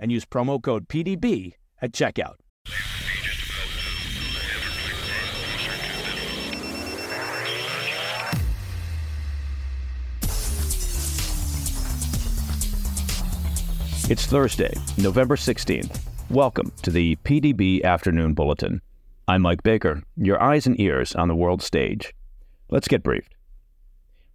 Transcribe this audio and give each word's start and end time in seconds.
and 0.00 0.10
use 0.10 0.24
promo 0.24 0.60
code 0.60 0.88
PDB 0.88 1.54
at 1.80 1.92
checkout. 1.92 2.34
It's 14.10 14.26
Thursday, 14.26 14.74
November 14.98 15.36
16th. 15.36 16.00
Welcome 16.30 16.72
to 16.82 16.90
the 16.90 17.14
PDB 17.16 17.84
Afternoon 17.84 18.34
Bulletin. 18.34 18.82
I'm 19.28 19.42
Mike 19.42 19.62
Baker, 19.62 20.02
your 20.16 20.42
eyes 20.42 20.66
and 20.66 20.80
ears 20.80 21.14
on 21.14 21.28
the 21.28 21.36
world 21.36 21.62
stage. 21.62 22.12
Let's 22.70 22.88
get 22.88 23.04
briefed. 23.04 23.29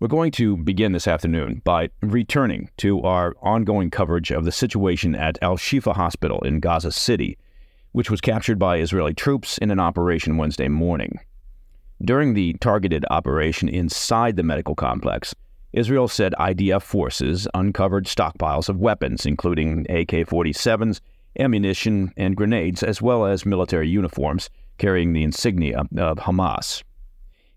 We're 0.02 0.10
going 0.10 0.34
to 0.34 0.58
begin 0.58 0.92
this 0.92 1.08
afternoon 1.08 1.62
by 1.64 1.90
returning 2.02 2.70
to 2.78 3.02
our 3.04 3.34
ongoing 3.42 3.90
coverage 3.90 4.30
of 4.30 4.44
the 4.44 4.52
situation 4.52 5.16
at 5.16 5.40
Al 5.42 5.56
Shifa 5.56 5.96
Hospital 5.96 6.42
in 6.42 6.60
Gaza 6.60 6.92
City, 6.92 7.38
which 7.94 8.12
was 8.12 8.20
captured 8.20 8.60
by 8.60 8.80
Israeli 8.80 9.14
troops 9.14 9.58
in 9.58 9.72
an 9.72 9.80
operation 9.80 10.36
Wednesday 10.36 10.68
morning. 10.68 11.18
During 12.04 12.34
the 12.34 12.56
targeted 12.60 13.06
operation 13.10 13.70
inside 13.70 14.36
the 14.36 14.44
medical 14.44 14.76
complex, 14.76 15.34
Israel 15.72 16.10
said 16.10 16.36
IDF 16.38 16.82
forces 16.82 17.48
uncovered 17.54 18.06
stockpiles 18.06 18.68
of 18.68 18.82
weapons, 18.82 19.26
including 19.26 19.86
AK 19.90 20.28
47s, 20.28 21.00
ammunition, 21.40 22.12
and 22.18 22.36
grenades, 22.36 22.84
as 22.84 23.02
well 23.02 23.26
as 23.26 23.46
military 23.46 23.88
uniforms 23.88 24.50
carrying 24.78 25.14
the 25.14 25.24
insignia 25.24 25.86
of 25.98 26.18
Hamas. 26.18 26.84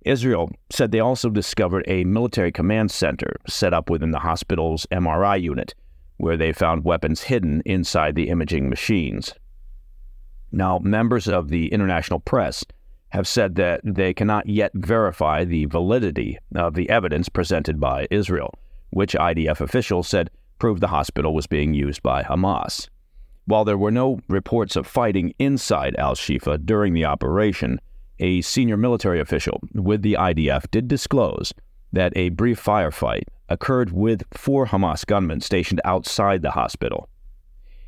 Israel 0.08 0.50
said 0.70 0.90
they 0.90 1.00
also 1.00 1.28
discovered 1.28 1.84
a 1.86 2.04
military 2.04 2.50
command 2.50 2.90
center 2.90 3.36
set 3.46 3.74
up 3.74 3.90
within 3.90 4.10
the 4.10 4.20
hospital's 4.20 4.86
MRI 4.90 5.40
unit, 5.40 5.74
where 6.16 6.36
they 6.36 6.52
found 6.52 6.84
weapons 6.84 7.22
hidden 7.22 7.62
inside 7.66 8.14
the 8.14 8.28
imaging 8.28 8.70
machines. 8.70 9.34
Now, 10.50 10.78
members 10.78 11.28
of 11.28 11.50
the 11.50 11.70
international 11.72 12.20
press 12.20 12.64
have 13.10 13.28
said 13.28 13.56
that 13.56 13.80
they 13.84 14.14
cannot 14.14 14.48
yet 14.48 14.72
verify 14.74 15.44
the 15.44 15.66
validity 15.66 16.38
of 16.54 16.74
the 16.74 16.88
evidence 16.88 17.28
presented 17.28 17.78
by 17.78 18.06
Israel, 18.10 18.54
which 18.90 19.14
IDF 19.14 19.60
officials 19.60 20.08
said 20.08 20.30
proved 20.58 20.80
the 20.80 20.88
hospital 20.88 21.34
was 21.34 21.46
being 21.46 21.74
used 21.74 22.02
by 22.02 22.22
Hamas. 22.22 22.88
While 23.44 23.64
there 23.64 23.78
were 23.78 23.90
no 23.90 24.20
reports 24.28 24.76
of 24.76 24.86
fighting 24.86 25.34
inside 25.38 25.96
Al 25.96 26.14
Shifa 26.14 26.64
during 26.64 26.92
the 26.92 27.04
operation, 27.04 27.80
a 28.20 28.40
senior 28.40 28.76
military 28.76 29.20
official 29.20 29.60
with 29.74 30.02
the 30.02 30.16
IDF 30.18 30.70
did 30.70 30.88
disclose 30.88 31.52
that 31.92 32.12
a 32.16 32.28
brief 32.30 32.62
firefight 32.62 33.24
occurred 33.48 33.92
with 33.92 34.22
four 34.32 34.66
Hamas 34.66 35.06
gunmen 35.06 35.40
stationed 35.40 35.80
outside 35.84 36.42
the 36.42 36.50
hospital. 36.50 37.08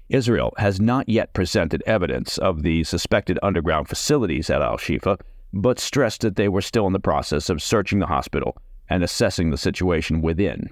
Israel 0.08 0.52
has 0.58 0.80
not 0.80 1.08
yet 1.08 1.34
presented 1.34 1.82
evidence 1.86 2.36
of 2.38 2.62
the 2.62 2.82
suspected 2.84 3.38
underground 3.42 3.88
facilities 3.88 4.50
at 4.50 4.62
Al 4.62 4.76
Shifa, 4.76 5.20
but 5.52 5.78
stressed 5.78 6.22
that 6.22 6.36
they 6.36 6.48
were 6.48 6.60
still 6.60 6.86
in 6.86 6.92
the 6.92 7.00
process 7.00 7.48
of 7.48 7.62
searching 7.62 7.98
the 7.98 8.06
hospital 8.06 8.56
and 8.88 9.04
assessing 9.04 9.50
the 9.50 9.56
situation 9.56 10.20
within. 10.20 10.68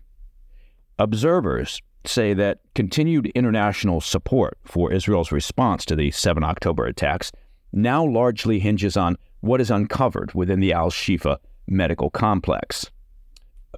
Observers 0.99 1.81
say 2.05 2.35
that 2.35 2.61
continued 2.75 3.27
international 3.35 4.01
support 4.01 4.59
for 4.65 4.93
Israel's 4.93 5.31
response 5.31 5.85
to 5.85 5.95
the 5.95 6.11
7 6.11 6.43
October 6.43 6.87
attacks 6.87 7.31
now 7.73 8.05
largely 8.05 8.59
hinges 8.59 8.97
on 8.97 9.17
what 9.41 9.61
is 9.61 9.71
uncovered 9.71 10.33
within 10.35 10.61
the 10.61 10.73
Al 10.73 10.91
Shifa 10.91 11.39
medical 11.67 12.11
complex. 12.11 12.91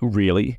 Really? 0.00 0.58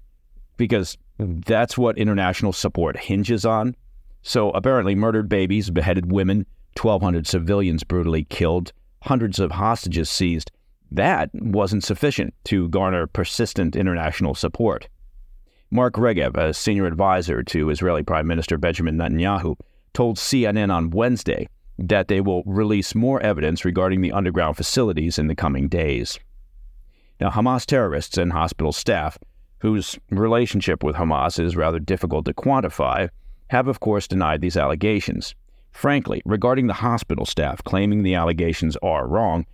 Because 0.58 0.98
that's 1.18 1.78
what 1.78 1.98
international 1.98 2.54
support 2.54 2.98
hinges 2.98 3.46
on? 3.46 3.76
So 4.22 4.52
apparently, 4.52 4.96
murdered 4.96 5.30
babies, 5.30 5.70
beheaded 5.70 6.12
women, 6.12 6.46
1,200 6.80 7.28
civilians 7.28 7.84
brutally 7.84 8.26
killed, 8.26 8.72
hundreds 9.02 9.40
of 9.40 9.52
hostages 9.52 10.10
seized. 10.10 10.52
That 10.92 11.30
wasn't 11.34 11.84
sufficient 11.84 12.34
to 12.46 12.70
garner 12.70 13.08
persistent 13.08 13.76
international 13.76 14.36
support. 14.36 14.88
Mark 15.72 15.96
Regev, 15.96 16.36
a 16.36 16.54
senior 16.54 16.86
advisor 16.86 17.44
to 17.44 17.70
Israeli 17.70 18.04
Prime 18.04 18.28
Minister 18.28 18.58
Benjamin 18.58 18.98
Netanyahu, 18.98 19.56
told 19.94 20.18
CNN 20.18 20.74
on 20.74 20.90
Wednesday 20.90 21.48
that 21.81 22.08
they 22.08 22.22
will 22.22 22.44
release 22.46 22.96
more 22.96 23.22
evidence 23.22 23.66
regarding 23.66 24.02
the 24.02 24.12
underground 24.12 24.58
facilities 24.58 25.18
in 25.18 25.28
the 25.28 25.36
coming 25.36 25.68
days. 25.68 26.19
Now, 27.19 27.30
Hamas 27.30 27.66
terrorists 27.66 28.18
and 28.18 28.31
hospital 28.31 28.72
staff, 28.72 29.18
whose 29.59 29.97
relationship 30.09 30.84
with 30.84 30.96
Hamas 30.96 31.40
is 31.44 31.56
rather 31.56 31.80
difficult 31.80 32.25
to 32.25 32.34
quantify, 32.34 33.09
have 33.50 33.68
of 33.68 33.80
course 33.80 34.08
denied 34.08 34.41
these 34.41 34.58
allegations. 34.58 35.36
Frankly, 35.72 36.22
regarding 36.25 36.68
the 36.68 36.74
hospital 36.74 37.25
staff 37.25 37.64
claiming 37.64 38.03
the 38.03 38.16
allegations 38.16 38.75
are 38.81 39.08
wrong, 39.08 39.46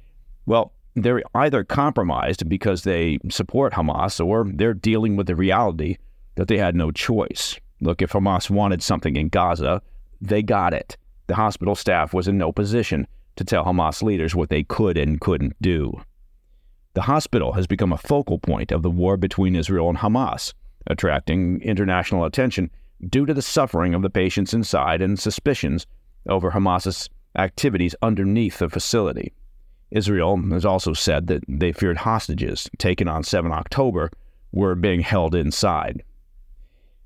well, 0.46 0.74
they're 0.96 1.22
either 1.36 1.64
compromised 1.64 2.50
because 2.50 2.84
they 2.84 3.20
support 3.30 3.74
Hamas 3.74 4.26
or 4.26 4.46
they're 4.52 4.74
dealing 4.74 5.16
with 5.16 5.28
the 5.28 5.36
reality 5.36 5.98
that 6.36 6.48
they 6.48 6.58
had 6.58 6.76
no 6.76 6.92
choice. 6.92 7.60
Look, 7.82 8.02
if 8.02 8.14
Hamas 8.14 8.50
wanted 8.50 8.82
something 8.82 9.16
in 9.16 9.30
Gaza, 9.30 9.82
they 10.20 10.42
got 10.42 10.74
it 10.74 10.98
the 11.28 11.36
hospital 11.36 11.76
staff 11.76 12.14
was 12.14 12.28
in 12.28 12.38
no 12.38 12.52
position 12.52 13.08
to 13.36 13.44
tell 13.44 13.66
Hamas 13.66 14.02
leaders 14.02 14.36
what 14.36 14.50
they 14.50 14.64
could 14.64 14.98
and 14.98 15.22
couldn't 15.22 15.56
do. 15.62 16.02
The 16.94 17.04
hospital 17.04 17.54
has 17.54 17.68
become 17.68 17.94
a 17.94 17.98
focal 17.98 18.40
point 18.40 18.72
of 18.72 18.82
the 18.82 18.90
war 18.90 19.18
between 19.18 19.56
Israel 19.56 19.90
and 19.90 19.98
Hamas, 19.98 20.54
attracting 20.88 21.62
international 21.62 22.26
attention 22.26 22.72
due 23.10 23.26
to 23.26 23.34
the 23.34 23.42
suffering 23.42 23.94
of 23.94 24.02
the 24.02 24.10
patients 24.10 24.54
inside 24.54 25.02
and 25.02 25.20
suspicions 25.20 25.86
over 26.28 26.52
Hamas's 26.52 27.10
activities 27.38 27.94
underneath 28.02 28.58
the 28.58 28.70
facility. 28.70 29.32
Israel 29.92 30.38
has 30.50 30.66
also 30.66 30.94
said 30.94 31.28
that 31.28 31.44
they 31.48 31.72
feared 31.72 31.98
hostages 31.98 32.70
taken 32.78 33.08
on 33.08 33.24
7 33.24 33.52
October 33.52 34.10
were 34.52 34.76
being 34.76 35.02
held 35.02 35.36
inside. 35.36 36.04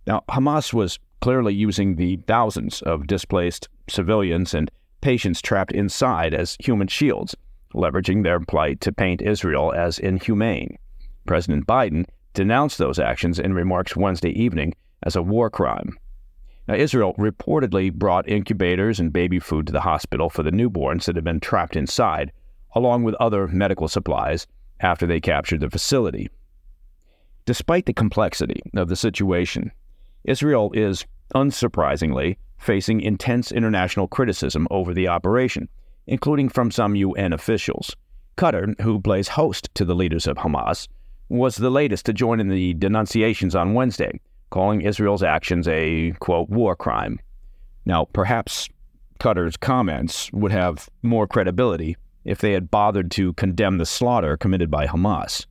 Now, 0.07 0.23
Hamas 0.29 0.73
was 0.73 0.99
clearly 1.21 1.53
using 1.53 1.95
the 1.95 2.17
thousands 2.27 2.81
of 2.81 3.07
displaced 3.07 3.69
civilians 3.87 4.53
and 4.53 4.69
patients 5.01 5.41
trapped 5.41 5.71
inside 5.71 6.33
as 6.33 6.57
human 6.59 6.87
shields, 6.87 7.35
leveraging 7.73 8.23
their 8.23 8.39
plight 8.39 8.81
to 8.81 8.91
paint 8.91 9.21
Israel 9.21 9.71
as 9.73 9.99
inhumane. 9.99 10.77
President 11.25 11.65
Biden 11.65 12.05
denounced 12.33 12.77
those 12.77 12.99
actions 12.99 13.39
in 13.39 13.53
remarks 13.53 13.95
Wednesday 13.95 14.31
evening 14.31 14.73
as 15.03 15.15
a 15.15 15.21
war 15.21 15.49
crime. 15.49 15.97
Now, 16.67 16.75
Israel 16.75 17.13
reportedly 17.17 17.91
brought 17.91 18.29
incubators 18.29 18.99
and 18.99 19.11
baby 19.11 19.39
food 19.39 19.67
to 19.67 19.73
the 19.73 19.81
hospital 19.81 20.29
for 20.29 20.43
the 20.43 20.51
newborns 20.51 21.05
that 21.05 21.15
had 21.15 21.25
been 21.25 21.39
trapped 21.39 21.75
inside, 21.75 22.31
along 22.73 23.03
with 23.03 23.15
other 23.15 23.47
medical 23.47 23.87
supplies, 23.87 24.47
after 24.79 25.05
they 25.05 25.19
captured 25.19 25.59
the 25.59 25.69
facility. 25.69 26.29
Despite 27.45 27.87
the 27.87 27.93
complexity 27.93 28.61
of 28.75 28.87
the 28.87 28.95
situation, 28.95 29.71
Israel 30.23 30.71
is, 30.73 31.05
unsurprisingly, 31.35 32.37
facing 32.57 33.01
intense 33.01 33.51
international 33.51 34.07
criticism 34.07 34.67
over 34.69 34.93
the 34.93 35.07
operation, 35.07 35.67
including 36.07 36.49
from 36.49 36.71
some 36.71 36.95
UN 36.95 37.33
officials. 37.33 37.95
Qatar, 38.37 38.79
who 38.81 38.99
plays 39.01 39.27
host 39.27 39.69
to 39.75 39.85
the 39.85 39.95
leaders 39.95 40.27
of 40.27 40.37
Hamas, 40.37 40.87
was 41.29 41.55
the 41.55 41.69
latest 41.69 42.05
to 42.05 42.13
join 42.13 42.39
in 42.39 42.49
the 42.49 42.73
denunciations 42.75 43.55
on 43.55 43.73
Wednesday, 43.73 44.19
calling 44.49 44.81
Israel's 44.81 45.23
actions 45.23 45.67
a, 45.67 46.11
quote, 46.19 46.49
war 46.49 46.75
crime. 46.75 47.19
Now, 47.85 48.05
perhaps 48.13 48.69
Qatar's 49.19 49.57
comments 49.57 50.31
would 50.33 50.51
have 50.51 50.89
more 51.01 51.27
credibility 51.27 51.97
if 52.25 52.39
they 52.39 52.51
had 52.51 52.69
bothered 52.69 53.09
to 53.11 53.33
condemn 53.33 53.77
the 53.77 53.85
slaughter 53.85 54.37
committed 54.37 54.69
by 54.69 54.87
Hamas. 54.87 55.45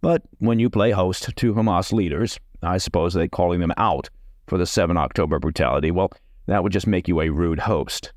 But 0.00 0.22
when 0.38 0.58
you 0.58 0.68
play 0.68 0.90
host 0.90 1.34
to 1.34 1.54
Hamas 1.54 1.92
leaders, 1.92 2.38
I 2.64 2.78
suppose 2.78 3.14
they 3.14 3.28
calling 3.28 3.60
them 3.60 3.72
out 3.76 4.10
for 4.46 4.58
the 4.58 4.66
7 4.66 4.96
October 4.96 5.38
brutality, 5.38 5.90
well, 5.90 6.12
that 6.46 6.62
would 6.62 6.72
just 6.72 6.86
make 6.86 7.08
you 7.08 7.20
a 7.20 7.30
rude 7.30 7.60
host. 7.60 8.12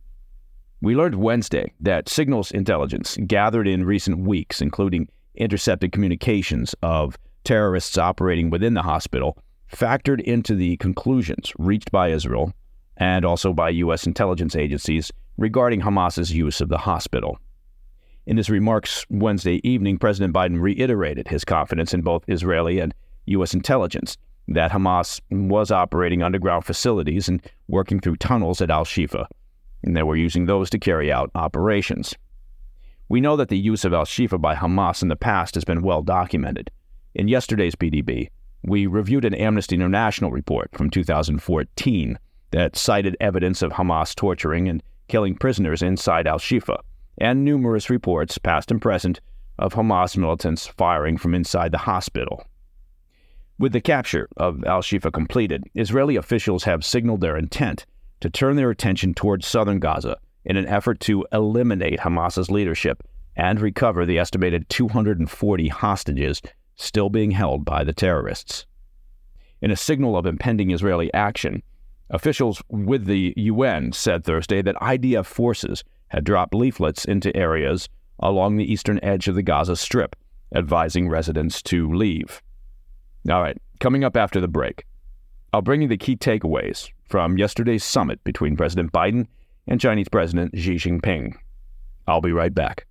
We 0.81 0.95
learned 0.95 1.15
Wednesday 1.15 1.73
that 1.79 2.09
signals 2.09 2.51
intelligence 2.51 3.17
gathered 3.25 3.67
in 3.67 3.85
recent 3.85 4.19
weeks, 4.19 4.61
including 4.61 5.09
intercepted 5.35 5.91
communications 5.91 6.75
of 6.83 7.17
terrorists 7.43 7.97
operating 7.97 8.49
within 8.49 8.73
the 8.73 8.81
hospital, 8.81 9.37
factored 9.71 10.21
into 10.21 10.55
the 10.55 10.77
conclusions 10.77 11.53
reached 11.57 11.91
by 11.91 12.09
Israel 12.09 12.53
and 12.97 13.25
also 13.25 13.53
by 13.53 13.69
U.S. 13.69 14.05
intelligence 14.05 14.55
agencies 14.55 15.11
regarding 15.37 15.81
Hamas's 15.81 16.33
use 16.33 16.61
of 16.61 16.69
the 16.69 16.77
hospital. 16.77 17.37
In 18.25 18.37
his 18.37 18.49
remarks 18.49 19.05
Wednesday 19.09 19.61
evening, 19.67 19.97
President 19.97 20.33
Biden 20.33 20.59
reiterated 20.59 21.27
his 21.27 21.45
confidence 21.45 21.93
in 21.93 22.01
both 22.01 22.23
Israeli 22.27 22.79
and 22.79 22.93
U.S. 23.27 23.53
intelligence 23.53 24.17
that 24.47 24.71
Hamas 24.71 25.19
was 25.29 25.71
operating 25.71 26.23
underground 26.23 26.65
facilities 26.65 27.27
and 27.27 27.41
working 27.67 27.99
through 27.99 28.15
tunnels 28.17 28.61
at 28.61 28.69
Al 28.71 28.85
Shifa, 28.85 29.27
and 29.83 29.95
they 29.95 30.03
were 30.03 30.15
using 30.15 30.45
those 30.45 30.69
to 30.69 30.79
carry 30.79 31.11
out 31.11 31.31
operations. 31.35 32.15
We 33.09 33.21
know 33.21 33.35
that 33.35 33.49
the 33.49 33.57
use 33.57 33.85
of 33.85 33.93
Al 33.93 34.05
Shifa 34.05 34.39
by 34.39 34.55
Hamas 34.55 35.01
in 35.01 35.07
the 35.07 35.15
past 35.15 35.55
has 35.55 35.63
been 35.63 35.81
well 35.81 36.01
documented. 36.01 36.71
In 37.15 37.27
yesterday's 37.27 37.75
PDB, 37.75 38.29
we 38.63 38.85
reviewed 38.85 39.25
an 39.25 39.33
Amnesty 39.33 39.75
International 39.75 40.31
report 40.31 40.69
from 40.73 40.89
2014 40.89 42.19
that 42.51 42.75
cited 42.75 43.17
evidence 43.19 43.61
of 43.61 43.71
Hamas 43.71 44.15
torturing 44.15 44.67
and 44.67 44.83
killing 45.07 45.35
prisoners 45.35 45.81
inside 45.81 46.27
Al 46.27 46.39
Shifa, 46.39 46.77
and 47.17 47.43
numerous 47.43 47.89
reports, 47.89 48.37
past 48.37 48.71
and 48.71 48.81
present, 48.81 49.19
of 49.57 49.73
Hamas 49.73 50.17
militants 50.17 50.67
firing 50.67 51.17
from 51.17 51.33
inside 51.33 51.71
the 51.71 51.77
hospital. 51.77 52.45
With 53.59 53.73
the 53.73 53.81
capture 53.81 54.29
of 54.37 54.63
Al 54.65 54.81
Shifa 54.81 55.11
completed, 55.11 55.63
Israeli 55.73 56.15
officials 56.15 56.65
have 56.65 56.85
signaled 56.85 57.21
their 57.21 57.35
intent 57.35 57.87
to 58.19 58.29
turn 58.29 58.55
their 58.55 58.69
attention 58.69 59.15
towards 59.15 59.47
southern 59.47 59.79
Gaza 59.79 60.17
in 60.45 60.57
an 60.57 60.67
effort 60.67 60.99
to 61.01 61.25
eliminate 61.33 62.01
Hamas's 62.01 62.51
leadership 62.51 63.01
and 63.35 63.59
recover 63.59 64.05
the 64.05 64.19
estimated 64.19 64.69
240 64.69 65.67
hostages 65.69 66.39
still 66.75 67.09
being 67.09 67.31
held 67.31 67.65
by 67.65 67.83
the 67.83 67.93
terrorists. 67.93 68.67
In 69.59 69.71
a 69.71 69.75
signal 69.75 70.15
of 70.15 70.27
impending 70.27 70.69
Israeli 70.69 71.11
action, 71.15 71.63
officials 72.11 72.61
with 72.69 73.05
the 73.05 73.33
UN 73.37 73.91
said 73.91 74.23
Thursday 74.23 74.61
that 74.61 74.75
IDF 74.75 75.25
forces 75.25 75.83
had 76.09 76.23
dropped 76.23 76.53
leaflets 76.53 77.05
into 77.05 77.35
areas 77.35 77.89
along 78.19 78.57
the 78.57 78.71
eastern 78.71 78.99
edge 79.01 79.27
of 79.27 79.33
the 79.33 79.41
Gaza 79.41 79.75
Strip, 79.75 80.15
advising 80.53 81.09
residents 81.09 81.63
to 81.63 81.91
leave. 81.91 82.43
All 83.29 83.41
right, 83.41 83.57
coming 83.81 84.05
up 84.05 84.15
after 84.15 84.39
the 84.39 84.47
break, 84.47 84.85
I'll 85.51 85.61
bring 85.61 85.81
you 85.81 85.87
the 85.89 85.97
key 85.97 86.15
takeaways 86.15 86.89
from 87.09 87.37
yesterday's 87.37 87.83
summit 87.83 88.23
between 88.23 88.55
President 88.55 88.93
Biden 88.93 89.27
and 89.67 89.81
Chinese 89.81 90.07
President 90.07 90.57
Xi 90.57 90.75
Jinping. 90.75 91.35
I'll 92.07 92.21
be 92.21 92.31
right 92.31 92.53
back. 92.53 92.87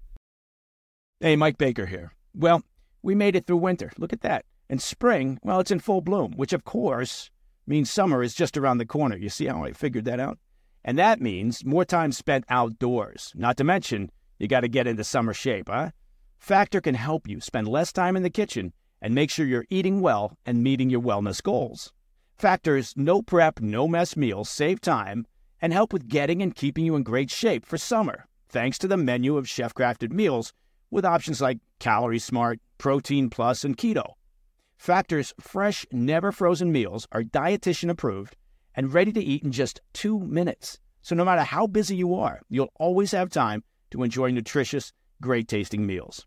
Hey, 1.20 1.36
Mike 1.36 1.56
Baker 1.56 1.86
here. 1.86 2.12
Well, 2.34 2.62
we 3.02 3.14
made 3.14 3.34
it 3.34 3.46
through 3.46 3.56
winter. 3.56 3.90
Look 3.96 4.12
at 4.12 4.20
that. 4.20 4.44
And 4.68 4.82
spring, 4.82 5.38
well, 5.42 5.58
it's 5.58 5.70
in 5.70 5.80
full 5.80 6.02
bloom, 6.02 6.32
which 6.32 6.52
of 6.52 6.64
course 6.64 7.30
means 7.66 7.90
summer 7.90 8.22
is 8.22 8.34
just 8.34 8.58
around 8.58 8.76
the 8.76 8.84
corner. 8.84 9.16
You 9.16 9.30
see 9.30 9.46
how 9.46 9.64
I 9.64 9.72
figured 9.72 10.04
that 10.04 10.20
out? 10.20 10.38
And 10.84 10.98
that 10.98 11.18
means 11.18 11.64
more 11.64 11.86
time 11.86 12.12
spent 12.12 12.44
outdoors. 12.50 13.32
Not 13.34 13.56
to 13.56 13.64
mention, 13.64 14.10
you 14.38 14.48
got 14.48 14.60
to 14.60 14.68
get 14.68 14.86
into 14.86 15.02
summer 15.02 15.32
shape, 15.32 15.70
huh? 15.70 15.92
Factor 16.38 16.82
can 16.82 16.94
help 16.94 17.26
you 17.26 17.40
spend 17.40 17.68
less 17.68 17.90
time 17.90 18.16
in 18.16 18.22
the 18.22 18.28
kitchen 18.28 18.74
and 19.00 19.14
make 19.14 19.30
sure 19.30 19.46
you're 19.46 19.66
eating 19.70 20.00
well 20.00 20.36
and 20.44 20.62
meeting 20.62 20.90
your 20.90 21.00
wellness 21.00 21.42
goals. 21.42 21.92
Factor's 22.36 22.94
no 22.96 23.22
prep, 23.22 23.60
no 23.60 23.88
mess 23.88 24.16
meals 24.16 24.48
save 24.50 24.80
time 24.80 25.26
and 25.60 25.72
help 25.72 25.92
with 25.92 26.08
getting 26.08 26.42
and 26.42 26.54
keeping 26.54 26.84
you 26.84 26.94
in 26.96 27.02
great 27.02 27.30
shape 27.30 27.64
for 27.64 27.78
summer, 27.78 28.26
thanks 28.48 28.78
to 28.78 28.88
the 28.88 28.96
menu 28.96 29.36
of 29.36 29.48
chef 29.48 29.74
crafted 29.74 30.12
meals 30.12 30.52
with 30.90 31.04
options 31.04 31.40
like 31.40 31.58
Calorie 31.78 32.18
Smart, 32.18 32.60
Protein 32.78 33.30
Plus, 33.30 33.64
and 33.64 33.76
Keto. 33.76 34.12
Factor's 34.76 35.32
fresh, 35.40 35.86
never 35.90 36.30
frozen 36.30 36.70
meals 36.70 37.08
are 37.12 37.22
dietitian 37.22 37.90
approved 37.90 38.36
and 38.74 38.92
ready 38.92 39.12
to 39.12 39.24
eat 39.24 39.42
in 39.42 39.50
just 39.50 39.80
two 39.94 40.20
minutes. 40.20 40.78
So 41.00 41.14
no 41.14 41.24
matter 41.24 41.42
how 41.42 41.66
busy 41.66 41.96
you 41.96 42.14
are, 42.14 42.42
you'll 42.48 42.72
always 42.78 43.12
have 43.12 43.30
time 43.30 43.64
to 43.90 44.02
enjoy 44.02 44.30
nutritious, 44.30 44.92
great 45.22 45.48
tasting 45.48 45.86
meals. 45.86 46.26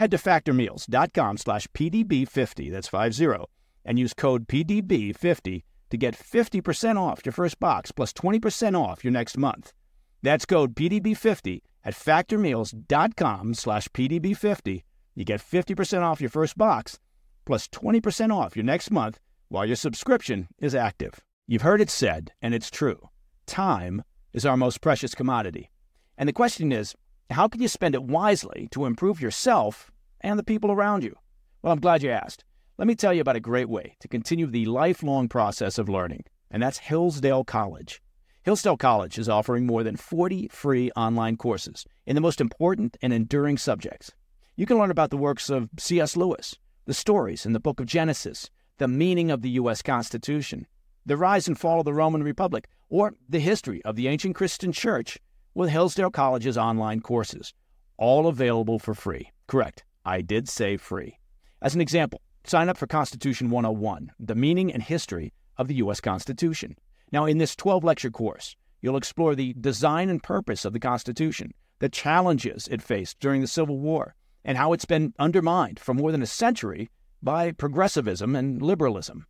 Head 0.00 0.12
to 0.12 0.16
factormeals.com 0.16 1.36
slash 1.36 1.66
PDB50, 1.74 2.72
that's 2.72 2.88
50, 2.88 3.44
and 3.84 3.98
use 3.98 4.14
code 4.14 4.48
PDB50 4.48 5.62
to 5.90 5.96
get 5.98 6.16
50% 6.16 6.96
off 6.96 7.20
your 7.22 7.34
first 7.34 7.60
box 7.60 7.92
plus 7.92 8.14
20% 8.14 8.80
off 8.80 9.04
your 9.04 9.12
next 9.12 9.36
month. 9.36 9.74
That's 10.22 10.46
code 10.46 10.74
PDB50 10.74 11.60
at 11.84 11.92
factormeals.com 11.92 13.52
slash 13.52 13.88
PDB50. 13.88 14.84
You 15.16 15.24
get 15.26 15.42
50% 15.42 16.00
off 16.00 16.22
your 16.22 16.30
first 16.30 16.56
box 16.56 16.98
plus 17.44 17.68
20% 17.68 18.34
off 18.34 18.56
your 18.56 18.64
next 18.64 18.90
month 18.90 19.20
while 19.50 19.66
your 19.66 19.76
subscription 19.76 20.48
is 20.62 20.74
active. 20.74 21.20
You've 21.46 21.60
heard 21.68 21.82
it 21.82 21.90
said, 21.90 22.32
and 22.40 22.54
it's 22.54 22.70
true. 22.70 23.10
Time 23.44 24.02
is 24.32 24.46
our 24.46 24.56
most 24.56 24.80
precious 24.80 25.14
commodity. 25.14 25.70
And 26.16 26.26
the 26.26 26.32
question 26.32 26.72
is, 26.72 26.94
how 27.30 27.48
can 27.48 27.62
you 27.62 27.68
spend 27.68 27.94
it 27.94 28.02
wisely 28.02 28.68
to 28.72 28.86
improve 28.86 29.20
yourself 29.20 29.90
and 30.20 30.38
the 30.38 30.44
people 30.44 30.72
around 30.72 31.04
you? 31.04 31.16
Well, 31.62 31.72
I'm 31.72 31.80
glad 31.80 32.02
you 32.02 32.10
asked. 32.10 32.44
Let 32.76 32.88
me 32.88 32.94
tell 32.94 33.12
you 33.12 33.20
about 33.20 33.36
a 33.36 33.40
great 33.40 33.68
way 33.68 33.96
to 34.00 34.08
continue 34.08 34.46
the 34.46 34.66
lifelong 34.66 35.28
process 35.28 35.78
of 35.78 35.88
learning, 35.88 36.24
and 36.50 36.62
that's 36.62 36.78
Hillsdale 36.78 37.44
College. 37.44 38.02
Hillsdale 38.42 38.78
College 38.78 39.18
is 39.18 39.28
offering 39.28 39.66
more 39.66 39.82
than 39.82 39.96
40 39.96 40.48
free 40.48 40.90
online 40.96 41.36
courses 41.36 41.84
in 42.06 42.14
the 42.14 42.22
most 42.22 42.40
important 42.40 42.96
and 43.02 43.12
enduring 43.12 43.58
subjects. 43.58 44.12
You 44.56 44.66
can 44.66 44.78
learn 44.78 44.90
about 44.90 45.10
the 45.10 45.18
works 45.18 45.50
of 45.50 45.68
C.S. 45.78 46.16
Lewis, 46.16 46.56
the 46.86 46.94
stories 46.94 47.44
in 47.44 47.52
the 47.52 47.60
book 47.60 47.80
of 47.80 47.86
Genesis, 47.86 48.50
the 48.78 48.88
meaning 48.88 49.30
of 49.30 49.42
the 49.42 49.50
U.S. 49.50 49.82
Constitution, 49.82 50.66
the 51.04 51.18
rise 51.18 51.46
and 51.46 51.58
fall 51.58 51.80
of 51.80 51.84
the 51.84 51.92
Roman 51.92 52.22
Republic, 52.22 52.66
or 52.88 53.14
the 53.28 53.40
history 53.40 53.84
of 53.84 53.94
the 53.94 54.08
ancient 54.08 54.34
Christian 54.34 54.72
church 54.72 55.18
with 55.54 55.70
Hillsdale 55.70 56.10
College's 56.10 56.56
online 56.56 57.00
courses, 57.00 57.52
all 57.96 58.26
available 58.26 58.78
for 58.78 58.94
free. 58.94 59.30
Correct, 59.46 59.84
I 60.04 60.20
did 60.20 60.48
say 60.48 60.76
free. 60.76 61.18
As 61.60 61.74
an 61.74 61.80
example, 61.80 62.20
sign 62.44 62.68
up 62.68 62.78
for 62.78 62.86
Constitution 62.86 63.50
101, 63.50 64.12
the 64.18 64.34
meaning 64.34 64.72
and 64.72 64.82
history 64.82 65.32
of 65.56 65.68
the 65.68 65.74
U.S. 65.76 66.00
Constitution. 66.00 66.76
Now, 67.12 67.26
in 67.26 67.38
this 67.38 67.56
12 67.56 67.84
lecture 67.84 68.10
course, 68.10 68.56
you'll 68.80 68.96
explore 68.96 69.34
the 69.34 69.54
design 69.60 70.08
and 70.08 70.22
purpose 70.22 70.64
of 70.64 70.72
the 70.72 70.80
Constitution, 70.80 71.52
the 71.80 71.88
challenges 71.88 72.68
it 72.68 72.80
faced 72.80 73.20
during 73.20 73.40
the 73.40 73.46
Civil 73.46 73.78
War, 73.78 74.14
and 74.44 74.56
how 74.56 74.72
it's 74.72 74.84
been 74.84 75.12
undermined 75.18 75.78
for 75.78 75.92
more 75.92 76.12
than 76.12 76.22
a 76.22 76.26
century 76.26 76.88
by 77.22 77.52
progressivism 77.52 78.34
and 78.34 78.62
liberalism. 78.62 79.26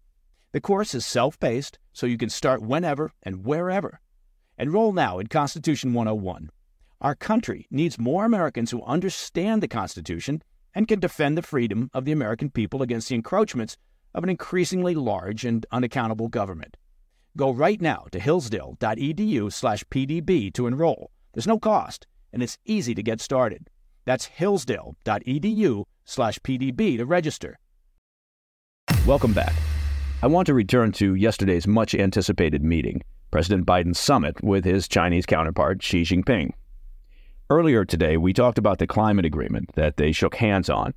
The 0.53 0.61
course 0.61 0.95
is 0.95 1.07
self 1.07 1.39
paced, 1.41 1.79
so 1.93 2.07
you 2.07 2.19
can 2.19 2.29
start 2.29 2.63
whenever 2.63 3.13
and 3.23 3.45
wherever. 3.45 4.01
Enroll 4.61 4.93
now 4.93 5.19
in 5.19 5.27
Constitution 5.29 5.95
101. 5.95 6.51
Our 7.01 7.15
country 7.15 7.67
needs 7.71 7.99
more 7.99 8.27
Americans 8.27 8.71
who 8.71 8.83
understand 8.83 9.63
the 9.63 9.69
Constitution 9.69 10.43
and 10.75 10.87
can 10.87 11.01
defend 11.01 11.39
the 11.39 11.43
freedom 11.43 11.89
of 11.95 12.05
the 12.05 12.13
American 12.13 12.51
people 12.51 12.83
against 12.83 13.09
the 13.09 13.15
encroachments 13.15 13.79
of 14.13 14.23
an 14.23 14.29
increasingly 14.29 14.95
large 14.95 15.47
and 15.47 15.65
unaccountable 15.73 16.29
government. 16.29 16.77
Go 17.39 17.51
right 17.51 17.81
now 17.81 18.05
to 18.13 18.21
hillsdale.edu/pdb 18.21 20.53
to 20.53 20.67
enroll. 20.67 21.11
There's 21.33 21.47
no 21.47 21.59
cost, 21.59 22.07
and 22.31 22.43
it's 22.43 22.59
easy 22.67 22.95
to 22.95 23.03
get 23.03 23.23
started. 23.23 23.71
That's 24.05 24.27
hillsdale.edu/pdb 24.27 26.99
to 26.99 27.07
register. 27.07 27.59
Welcome 29.07 29.33
back. 29.33 29.55
I 30.23 30.27
want 30.27 30.45
to 30.49 30.55
return 30.55 30.93
to 30.93 31.15
yesterday's 31.15 31.67
much 31.67 31.95
anticipated 31.95 32.63
meeting 32.63 33.01
President 33.31 33.67
Biden's 33.67 33.99
summit 33.99 34.43
with 34.43 34.65
his 34.65 34.89
Chinese 34.89 35.27
counterpart, 35.27 35.83
Xi 35.83 36.03
Jinping. 36.03 36.53
Earlier 37.49 37.85
today, 37.85 38.17
we 38.17 38.33
talked 38.33 38.59
about 38.59 38.79
the 38.79 38.87
climate 38.87 39.25
agreement 39.25 39.75
that 39.75 39.97
they 39.97 40.13
shook 40.13 40.37
hands 40.37 40.71
on, 40.71 40.95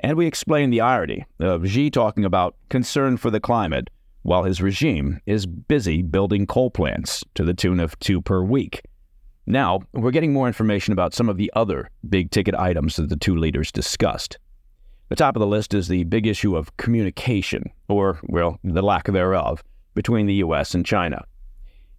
and 0.00 0.16
we 0.16 0.26
explained 0.26 0.72
the 0.72 0.80
irony 0.80 1.24
of 1.40 1.66
Xi 1.66 1.90
talking 1.90 2.24
about 2.24 2.56
concern 2.68 3.16
for 3.16 3.30
the 3.30 3.40
climate 3.40 3.88
while 4.22 4.44
his 4.44 4.62
regime 4.62 5.20
is 5.26 5.46
busy 5.46 6.02
building 6.02 6.46
coal 6.46 6.70
plants 6.70 7.22
to 7.34 7.44
the 7.44 7.54
tune 7.54 7.80
of 7.80 7.98
two 7.98 8.20
per 8.20 8.42
week. 8.42 8.82
Now, 9.46 9.80
we're 9.92 10.10
getting 10.10 10.32
more 10.32 10.46
information 10.46 10.92
about 10.92 11.12
some 11.12 11.28
of 11.28 11.36
the 11.36 11.52
other 11.54 11.90
big 12.08 12.30
ticket 12.30 12.54
items 12.54 12.96
that 12.96 13.10
the 13.10 13.16
two 13.16 13.36
leaders 13.36 13.70
discussed. 13.70 14.38
The 15.10 15.16
top 15.16 15.36
of 15.36 15.40
the 15.40 15.46
list 15.46 15.74
is 15.74 15.88
the 15.88 16.04
big 16.04 16.26
issue 16.26 16.56
of 16.56 16.74
communication, 16.78 17.70
or, 17.88 18.18
well, 18.24 18.58
the 18.64 18.82
lack 18.82 19.04
thereof, 19.04 19.62
between 19.94 20.24
the 20.26 20.34
U.S. 20.34 20.74
and 20.74 20.86
China. 20.86 21.24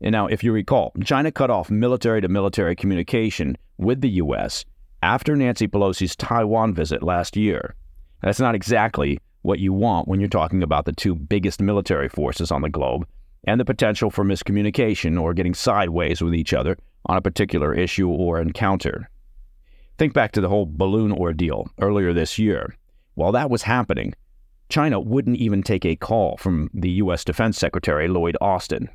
And 0.02 0.12
now, 0.12 0.28
if 0.28 0.44
you 0.44 0.52
recall, 0.52 0.94
China 1.04 1.32
cut 1.32 1.50
off 1.50 1.70
military 1.70 2.22
to 2.22 2.28
military 2.28 2.76
communication 2.76 3.58
with 3.78 4.02
the 4.02 4.10
U.S. 4.10 4.66
after 5.02 5.36
Nancy 5.36 5.68
Pelosi's 5.68 6.16
Taiwan 6.16 6.74
visit 6.74 7.02
last 7.02 7.38
year. 7.38 7.76
That's 8.22 8.40
not 8.40 8.56
exactly 8.56 9.20
what 9.42 9.60
you 9.60 9.72
want 9.72 10.08
when 10.08 10.20
you're 10.20 10.28
talking 10.28 10.64
about 10.64 10.86
the 10.86 10.92
two 10.92 11.16
biggest 11.16 11.62
military 11.62 12.10
forces 12.10 12.52
on 12.52 12.62
the 12.62 12.70
globe 12.70 13.08
and 13.46 13.60
the 13.60 13.66
potential 13.66 14.10
for 14.10 14.26
miscommunication 14.26 15.22
or 15.22 15.34
getting 15.34 15.54
sideways 15.54 16.22
with 16.22 16.34
each 16.34 16.54
other 16.54 16.78
on 17.06 17.18
a 17.18 17.22
particular 17.22 17.74
issue 17.74 18.10
or 18.10 18.40
encounter. 18.40 19.10
Think 19.98 20.14
back 20.14 20.32
to 20.34 20.42
the 20.42 20.50
whole 20.50 20.66
balloon 20.66 21.12
ordeal 21.12 21.68
earlier 21.80 22.12
this 22.12 22.38
year. 22.38 22.76
While 23.14 23.32
that 23.32 23.50
was 23.50 23.64
happening, 23.64 24.14
China 24.68 25.00
wouldn't 25.00 25.38
even 25.38 25.64
take 25.64 25.86
a 25.86 25.96
call 25.96 26.38
from 26.38 26.70
the 26.74 26.90
U.S. 26.90 27.24
Defense 27.24 27.58
Secretary 27.58 28.08
Lloyd 28.08 28.36
Austin. 28.42 28.90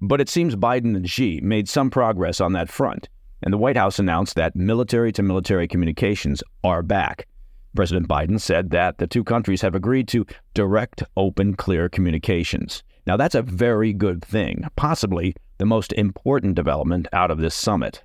But 0.00 0.20
it 0.20 0.28
seems 0.28 0.56
Biden 0.56 0.96
and 0.96 1.08
Xi 1.08 1.40
made 1.42 1.68
some 1.68 1.90
progress 1.90 2.40
on 2.40 2.52
that 2.54 2.70
front, 2.70 3.08
and 3.42 3.52
the 3.52 3.58
White 3.58 3.76
House 3.76 3.98
announced 3.98 4.34
that 4.36 4.56
military 4.56 5.12
to 5.12 5.22
military 5.22 5.68
communications 5.68 6.42
are 6.64 6.82
back. 6.82 7.26
President 7.74 8.08
Biden 8.08 8.40
said 8.40 8.70
that 8.70 8.98
the 8.98 9.06
two 9.06 9.22
countries 9.22 9.62
have 9.62 9.74
agreed 9.74 10.08
to 10.08 10.26
direct, 10.54 11.02
open, 11.16 11.54
clear 11.54 11.88
communications. 11.88 12.82
Now, 13.06 13.16
that's 13.16 13.34
a 13.34 13.42
very 13.42 13.92
good 13.92 14.24
thing, 14.24 14.64
possibly 14.76 15.34
the 15.58 15.66
most 15.66 15.92
important 15.92 16.54
development 16.54 17.06
out 17.12 17.30
of 17.30 17.38
this 17.38 17.54
summit. 17.54 18.02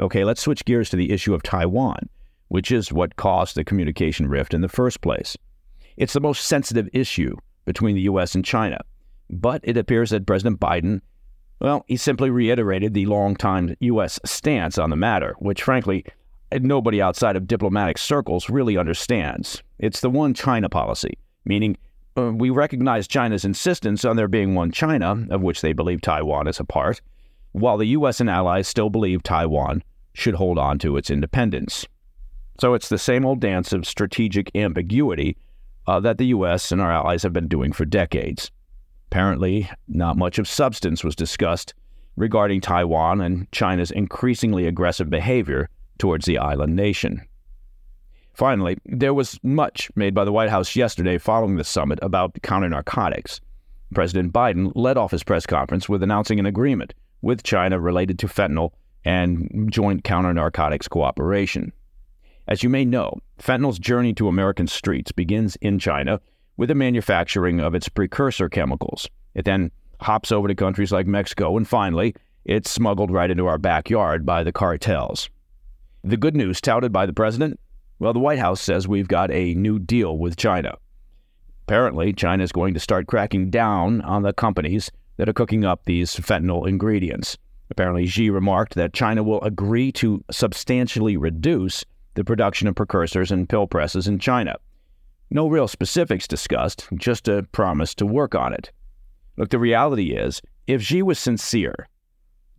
Okay, 0.00 0.24
let's 0.24 0.40
switch 0.40 0.64
gears 0.64 0.90
to 0.90 0.96
the 0.96 1.10
issue 1.10 1.34
of 1.34 1.42
Taiwan, 1.42 2.08
which 2.48 2.72
is 2.72 2.92
what 2.92 3.16
caused 3.16 3.54
the 3.54 3.64
communication 3.64 4.28
rift 4.28 4.52
in 4.52 4.62
the 4.62 4.68
first 4.68 5.00
place. 5.00 5.36
It's 5.96 6.12
the 6.12 6.20
most 6.20 6.44
sensitive 6.44 6.88
issue 6.92 7.36
between 7.64 7.94
the 7.94 8.02
U.S. 8.02 8.34
and 8.34 8.44
China, 8.44 8.80
but 9.30 9.60
it 9.64 9.76
appears 9.76 10.10
that 10.10 10.26
President 10.26 10.60
Biden, 10.60 11.00
well, 11.60 11.84
he 11.88 11.96
simply 11.96 12.30
reiterated 12.30 12.94
the 12.94 13.06
long-time 13.06 13.76
U.S. 13.80 14.20
stance 14.24 14.78
on 14.78 14.90
the 14.90 14.96
matter, 14.96 15.34
which 15.38 15.62
frankly, 15.62 16.04
nobody 16.52 17.00
outside 17.02 17.36
of 17.36 17.46
diplomatic 17.46 17.98
circles 17.98 18.48
really 18.48 18.76
understands. 18.76 19.62
It's 19.78 20.00
the 20.00 20.10
one 20.10 20.34
China 20.34 20.68
policy, 20.68 21.18
meaning 21.44 21.76
uh, 22.16 22.32
we 22.32 22.50
recognize 22.50 23.06
China's 23.06 23.44
insistence 23.44 24.04
on 24.04 24.16
there 24.16 24.28
being 24.28 24.54
one 24.54 24.70
China, 24.70 25.26
of 25.30 25.42
which 25.42 25.60
they 25.60 25.72
believe 25.72 26.00
Taiwan 26.00 26.48
is 26.48 26.60
a 26.60 26.64
part, 26.64 27.00
while 27.52 27.76
the 27.76 27.86
U.S. 27.86 28.20
and 28.20 28.30
allies 28.30 28.68
still 28.68 28.90
believe 28.90 29.22
Taiwan 29.22 29.82
should 30.12 30.34
hold 30.34 30.58
on 30.58 30.78
to 30.78 30.96
its 30.96 31.10
independence. 31.10 31.86
So 32.58 32.74
it's 32.74 32.88
the 32.88 32.98
same 32.98 33.26
old 33.26 33.40
dance 33.40 33.72
of 33.72 33.86
strategic 33.86 34.54
ambiguity 34.54 35.36
uh, 35.86 36.00
that 36.00 36.18
the 36.18 36.26
U.S. 36.26 36.72
and 36.72 36.80
our 36.80 36.90
allies 36.90 37.22
have 37.22 37.32
been 37.32 37.48
doing 37.48 37.72
for 37.72 37.84
decades. 37.84 38.50
Apparently, 39.10 39.70
not 39.88 40.16
much 40.16 40.38
of 40.38 40.48
substance 40.48 41.04
was 41.04 41.16
discussed 41.16 41.74
regarding 42.16 42.60
Taiwan 42.60 43.20
and 43.20 43.50
China's 43.52 43.90
increasingly 43.90 44.66
aggressive 44.66 45.10
behavior 45.10 45.68
towards 45.98 46.26
the 46.26 46.38
island 46.38 46.74
nation. 46.74 47.22
Finally, 48.34 48.76
there 48.84 49.14
was 49.14 49.38
much 49.42 49.90
made 49.96 50.14
by 50.14 50.24
the 50.24 50.32
White 50.32 50.50
House 50.50 50.76
yesterday 50.76 51.16
following 51.18 51.56
the 51.56 51.64
summit 51.64 51.98
about 52.02 52.36
counter 52.42 52.68
narcotics. 52.68 53.40
President 53.94 54.32
Biden 54.32 54.72
led 54.74 54.98
off 54.98 55.12
his 55.12 55.22
press 55.22 55.46
conference 55.46 55.88
with 55.88 56.02
announcing 56.02 56.38
an 56.38 56.46
agreement 56.46 56.92
with 57.22 57.42
China 57.42 57.80
related 57.80 58.18
to 58.18 58.26
fentanyl 58.26 58.72
and 59.04 59.70
joint 59.70 60.04
counter 60.04 60.34
narcotics 60.34 60.88
cooperation. 60.88 61.72
As 62.48 62.62
you 62.62 62.68
may 62.68 62.84
know, 62.84 63.18
fentanyl's 63.38 63.78
journey 63.78 64.12
to 64.14 64.28
American 64.28 64.66
streets 64.66 65.12
begins 65.12 65.56
in 65.56 65.78
China 65.78 66.20
with 66.56 66.68
the 66.68 66.74
manufacturing 66.74 67.60
of 67.60 67.74
its 67.74 67.88
precursor 67.88 68.48
chemicals. 68.48 69.08
It 69.34 69.44
then 69.44 69.70
hops 70.00 70.32
over 70.32 70.48
to 70.48 70.54
countries 70.54 70.92
like 70.92 71.06
Mexico, 71.06 71.56
and 71.56 71.66
finally, 71.66 72.14
it's 72.44 72.70
smuggled 72.70 73.10
right 73.10 73.30
into 73.30 73.46
our 73.46 73.58
backyard 73.58 74.24
by 74.24 74.44
the 74.44 74.52
cartels. 74.52 75.28
The 76.04 76.16
good 76.16 76.36
news 76.36 76.60
touted 76.60 76.92
by 76.92 77.06
the 77.06 77.12
president? 77.12 77.58
Well, 77.98 78.12
the 78.12 78.20
White 78.20 78.38
House 78.38 78.60
says 78.60 78.86
we've 78.86 79.08
got 79.08 79.30
a 79.30 79.54
new 79.54 79.78
deal 79.78 80.16
with 80.16 80.36
China. 80.36 80.76
Apparently, 81.66 82.12
China 82.12 82.44
is 82.44 82.52
going 82.52 82.74
to 82.74 82.80
start 82.80 83.08
cracking 83.08 83.50
down 83.50 84.00
on 84.02 84.22
the 84.22 84.32
companies 84.32 84.90
that 85.16 85.28
are 85.28 85.32
cooking 85.32 85.64
up 85.64 85.84
these 85.84 86.14
fentanyl 86.14 86.68
ingredients. 86.68 87.36
Apparently, 87.70 88.06
Xi 88.06 88.30
remarked 88.30 88.74
that 88.74 88.92
China 88.92 89.22
will 89.22 89.40
agree 89.42 89.90
to 89.92 90.22
substantially 90.30 91.16
reduce 91.16 91.84
the 92.14 92.24
production 92.24 92.68
of 92.68 92.76
precursors 92.76 93.32
and 93.32 93.48
pill 93.48 93.66
presses 93.66 94.06
in 94.06 94.18
China. 94.18 94.56
No 95.30 95.48
real 95.48 95.68
specifics 95.68 96.28
discussed, 96.28 96.88
just 96.94 97.28
a 97.28 97.46
promise 97.52 97.94
to 97.96 98.06
work 98.06 98.34
on 98.34 98.52
it. 98.52 98.70
Look, 99.36 99.50
the 99.50 99.58
reality 99.58 100.12
is, 100.12 100.40
if 100.66 100.82
Xi 100.82 101.02
was 101.02 101.18
sincere, 101.18 101.88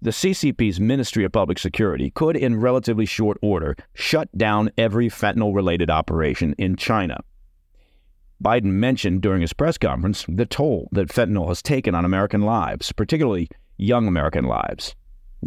the 0.02 0.12
CCP's 0.12 0.80
Ministry 0.80 1.24
of 1.24 1.32
Public 1.32 1.58
Security 1.58 2.12
could, 2.12 2.36
in 2.36 2.60
relatively 2.60 3.06
short 3.06 3.38
order, 3.42 3.76
shut 3.96 4.30
down 4.38 4.70
every 4.78 5.10
fentanyl 5.10 5.56
related 5.56 5.90
operation 5.90 6.54
in 6.58 6.76
China. 6.76 7.20
Biden 8.44 8.66
mentioned 8.66 9.22
during 9.22 9.42
his 9.42 9.54
press 9.54 9.78
conference 9.78 10.24
the 10.30 10.46
toll 10.46 10.90
that 10.92 11.10
fentanyl 11.10 11.48
has 11.48 11.64
taken 11.64 11.96
on 11.96 12.06
American 12.06 12.42
lives, 12.42 12.92
particularly 12.92 13.50
young 13.78 14.08
American 14.08 14.46
lives. 14.46 14.96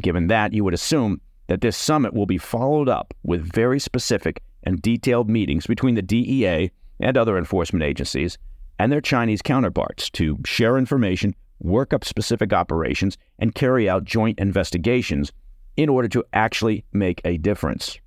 Given 0.01 0.27
that, 0.29 0.53
you 0.53 0.65
would 0.65 0.75
assume 0.75 1.21
that 1.47 1.61
this 1.61 1.77
summit 1.77 2.15
will 2.15 2.27
be 2.27 2.39
followed 2.39 2.89
up 2.89 3.15
with 3.23 3.53
very 3.53 3.79
specific 3.79 4.43
and 4.65 4.83
detailed 4.83 5.31
meetings 5.31 5.67
between 5.67 5.95
the 5.95 6.03
DEA 6.03 6.71
and 7.01 7.17
other 7.17 7.37
enforcement 7.37 7.83
agencies 7.83 8.39
and 8.79 8.91
their 8.93 9.01
Chinese 9.01 9.43
counterparts 9.43 10.09
to 10.11 10.39
share 10.45 10.79
information, 10.79 11.35
work 11.59 11.93
up 11.93 12.05
specific 12.05 12.53
operations, 12.53 13.19
and 13.39 13.55
carry 13.55 13.89
out 13.89 14.05
joint 14.05 14.39
investigations 14.39 15.33
in 15.77 15.89
order 15.89 16.09
to 16.09 16.25
actually 16.33 16.85
make 16.93 17.21
a 17.25 17.37
difference. 17.39 17.99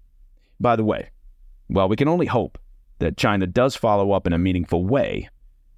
By 0.59 0.75
the 0.75 0.83
way, 0.83 1.09
while 1.67 1.89
we 1.89 1.95
can 1.95 2.07
only 2.07 2.25
hope 2.25 2.57
that 3.00 3.17
China 3.17 3.45
does 3.47 3.75
follow 3.75 4.12
up 4.12 4.25
in 4.27 4.33
a 4.33 4.38
meaningful 4.38 4.85
way, 4.85 5.29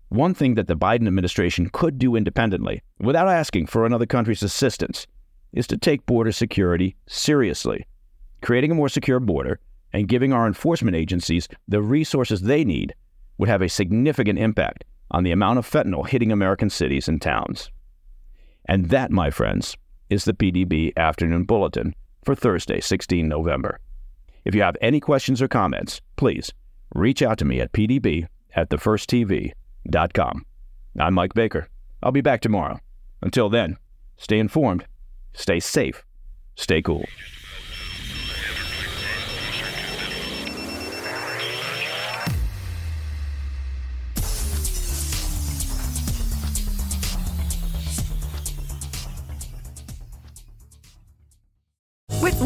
one 0.09 0.33
thing 0.33 0.55
that 0.55 0.67
the 0.67 0.77
Biden 0.77 1.07
administration 1.07 1.69
could 1.71 1.97
do 1.97 2.15
independently, 2.15 2.81
without 2.99 3.27
asking 3.27 3.67
for 3.67 3.85
another 3.85 4.05
country's 4.05 4.43
assistance, 4.43 5.07
is 5.51 5.67
to 5.67 5.77
take 5.77 6.05
border 6.05 6.31
security 6.31 6.95
seriously. 7.07 7.85
Creating 8.41 8.71
a 8.71 8.75
more 8.75 8.89
secure 8.89 9.19
border 9.19 9.59
and 9.91 10.07
giving 10.07 10.31
our 10.31 10.45
enforcement 10.45 10.95
agencies 10.95 11.47
the 11.67 11.81
resources 11.81 12.41
they 12.41 12.63
need 12.63 12.93
would 13.37 13.49
have 13.49 13.61
a 13.61 13.69
significant 13.69 14.39
impact 14.39 14.83
on 15.11 15.23
the 15.23 15.31
amount 15.31 15.59
of 15.59 15.69
fentanyl 15.69 16.07
hitting 16.07 16.31
American 16.31 16.69
cities 16.69 17.07
and 17.07 17.21
towns. 17.21 17.69
And 18.67 18.89
that, 18.89 19.11
my 19.11 19.29
friends, 19.29 19.77
is 20.09 20.25
the 20.25 20.33
PDB 20.33 20.93
Afternoon 20.97 21.43
Bulletin 21.43 21.95
for 22.23 22.35
Thursday, 22.35 22.79
16 22.79 23.27
November. 23.27 23.79
If 24.43 24.55
you 24.55 24.61
have 24.61 24.77
any 24.81 24.99
questions 24.99 25.41
or 25.41 25.47
comments, 25.47 26.01
please 26.15 26.53
reach 26.93 27.21
out 27.21 27.37
to 27.39 27.45
me 27.45 27.59
at 27.61 27.71
pdb 27.71 28.27
at 28.55 28.69
thefirsttv.com. 28.69 30.45
I'm 30.99 31.13
Mike 31.13 31.33
Baker. 31.33 31.67
I'll 32.01 32.11
be 32.11 32.21
back 32.21 32.41
tomorrow. 32.41 32.79
Until 33.21 33.49
then, 33.49 33.77
stay 34.17 34.39
informed, 34.39 34.85
stay 35.33 35.59
safe, 35.59 36.05
stay 36.55 36.81
cool. 36.81 37.05